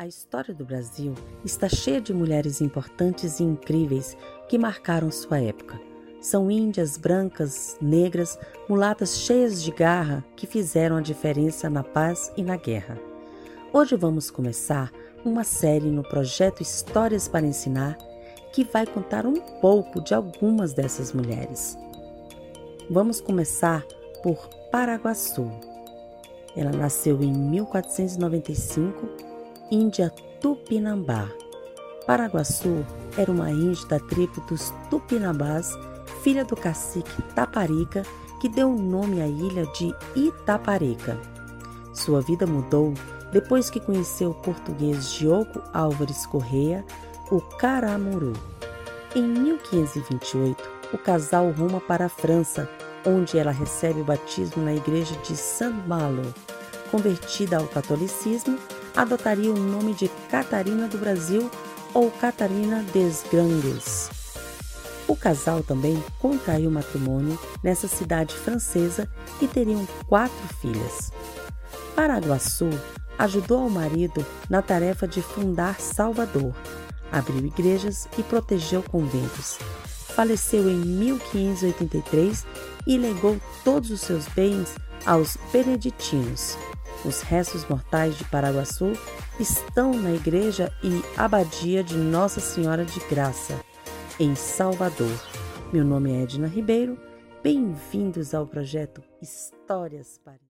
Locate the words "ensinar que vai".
17.44-18.86